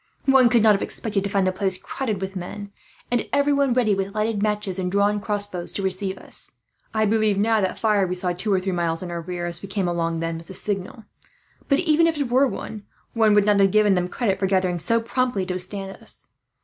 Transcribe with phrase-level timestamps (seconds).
[0.25, 2.71] One could not have expected to find the place crowded with men,
[3.11, 6.53] and everyone ready with lighted matches and drawn crossbows to receive us.
[6.91, 9.45] I believe now that that fire we saw, two or three miles in our rear
[9.45, 11.03] as we came along, was a signal;
[11.69, 12.83] but even if it were, one
[13.13, 16.29] would not have given them credit for gathering so promptly to withstand us.